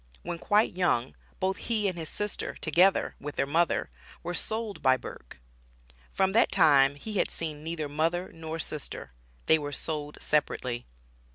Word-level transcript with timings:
When 0.23 0.39
quite 0.39 0.73
young, 0.73 1.15
both 1.39 1.57
he 1.57 1.87
and 1.87 1.95
his 1.95 2.09
sister, 2.09 2.55
together 2.55 3.15
with 3.19 3.35
their 3.35 3.45
mother, 3.45 3.91
were 4.23 4.33
sold 4.33 4.81
by 4.81 4.97
Burke. 4.97 5.39
From 6.11 6.31
that 6.31 6.51
time 6.51 6.95
he 6.95 7.19
had 7.19 7.29
seen 7.29 7.63
neither 7.63 7.87
mother 7.87 8.31
nor 8.33 8.57
sister 8.57 9.11
they 9.45 9.59
were 9.59 9.71
sold 9.71 10.17
separately. 10.19 10.87